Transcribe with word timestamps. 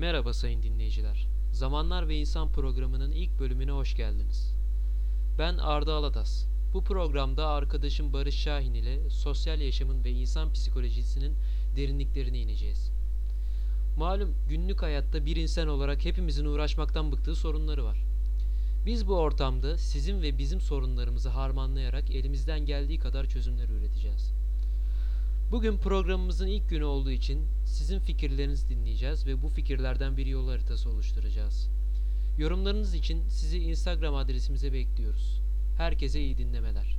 Merhaba 0.00 0.32
sayın 0.32 0.62
dinleyiciler. 0.62 1.28
Zamanlar 1.52 2.08
ve 2.08 2.16
İnsan 2.16 2.52
programının 2.52 3.12
ilk 3.12 3.38
bölümüne 3.38 3.70
hoş 3.70 3.96
geldiniz. 3.96 4.54
Ben 5.38 5.58
Arda 5.58 5.94
Alatas. 5.94 6.46
Bu 6.74 6.84
programda 6.84 7.48
arkadaşım 7.48 8.12
Barış 8.12 8.34
Şahin 8.34 8.74
ile 8.74 9.10
sosyal 9.10 9.60
yaşamın 9.60 10.04
ve 10.04 10.10
insan 10.10 10.52
psikolojisinin 10.52 11.36
derinliklerine 11.76 12.38
ineceğiz. 12.38 12.92
Malum 13.98 14.34
günlük 14.48 14.82
hayatta 14.82 15.26
bir 15.26 15.36
insan 15.36 15.68
olarak 15.68 16.04
hepimizin 16.04 16.44
uğraşmaktan 16.44 17.12
bıktığı 17.12 17.36
sorunları 17.36 17.84
var. 17.84 18.04
Biz 18.86 19.08
bu 19.08 19.14
ortamda 19.14 19.78
sizin 19.78 20.22
ve 20.22 20.38
bizim 20.38 20.60
sorunlarımızı 20.60 21.28
harmanlayarak 21.28 22.10
elimizden 22.10 22.66
geldiği 22.66 22.98
kadar 22.98 23.26
çözümler 23.26 23.68
üreteceğiz. 23.68 24.32
Bugün 25.50 25.78
programımızın 25.78 26.46
ilk 26.46 26.68
günü 26.68 26.84
olduğu 26.84 27.10
için 27.10 27.46
sizin 27.64 27.98
fikirlerinizi 27.98 28.68
dinleyeceğiz 28.68 29.26
ve 29.26 29.42
bu 29.42 29.48
fikirlerden 29.48 30.16
bir 30.16 30.26
yol 30.26 30.48
haritası 30.48 30.90
oluşturacağız. 30.90 31.70
Yorumlarınız 32.38 32.94
için 32.94 33.28
sizi 33.28 33.58
Instagram 33.58 34.14
adresimize 34.14 34.72
bekliyoruz. 34.72 35.42
Herkese 35.76 36.20
iyi 36.20 36.38
dinlemeler. 36.38 36.96